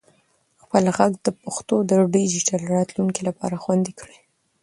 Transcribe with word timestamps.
خپل 0.63 0.83
ږغ 0.95 0.99
د 1.25 1.27
پښتو 1.43 1.75
د 1.89 1.91
ډیجیټل 2.15 2.61
راتلونکي 2.75 3.21
لپاره 3.29 3.55
خوندي 3.63 3.93
کړئ. 3.99 4.17